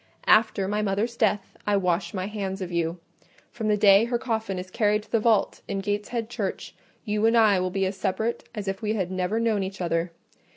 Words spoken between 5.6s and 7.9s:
in Gateshead Church, you and I will be